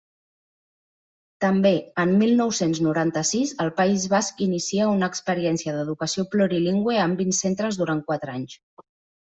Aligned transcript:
També, 1.43 1.73
en 2.03 2.13
mil 2.21 2.33
nou-cents 2.39 2.81
noranta-sis, 2.85 3.53
el 3.67 3.71
País 3.81 4.07
Basc 4.15 4.43
inicia 4.47 4.89
una 4.95 5.11
experiència 5.15 5.77
d'educació 5.79 6.27
plurilingüe 6.35 6.99
en 7.07 7.17
vint 7.23 7.39
centres 7.45 7.81
durant 7.85 8.05
quatre 8.13 8.39
anys. 8.41 8.61